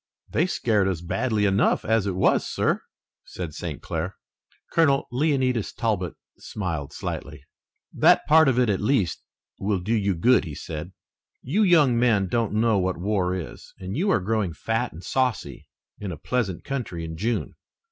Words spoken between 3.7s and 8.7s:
Clair. Colonel Leonidas Talbot smiled slightly. "That part of it